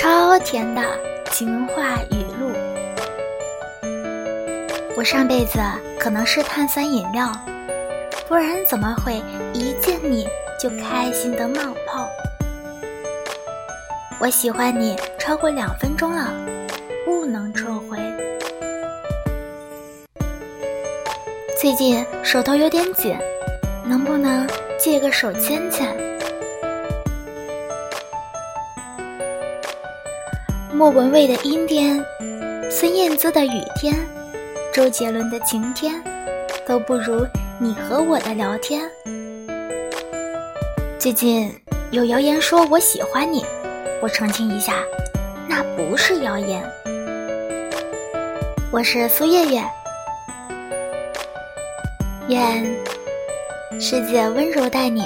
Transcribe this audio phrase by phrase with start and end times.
[0.00, 0.80] 超甜的
[1.30, 2.50] 情话语录。
[4.96, 5.58] 我上辈子
[5.98, 7.30] 可能是碳酸饮料，
[8.26, 10.26] 不然怎么会一见你
[10.58, 12.08] 就开心的冒泡？
[14.18, 16.32] 我喜欢你超过两分钟了，
[17.04, 17.98] 不能撤回。
[21.60, 23.14] 最近手头有点紧，
[23.84, 24.48] 能不能
[24.78, 25.94] 借个手牵牵？
[30.72, 32.04] 莫文蔚的阴天，
[32.70, 33.92] 孙燕姿的雨天，
[34.72, 36.00] 周杰伦的晴天，
[36.64, 37.26] 都不如
[37.58, 38.88] 你和我的聊天。
[40.96, 41.52] 最近
[41.90, 43.44] 有谣言说我喜欢你，
[44.00, 44.74] 我澄清一下，
[45.48, 46.62] 那不是谣言。
[48.70, 49.62] 我是苏月月，
[52.28, 52.64] 愿
[53.80, 55.04] 世界温柔待你。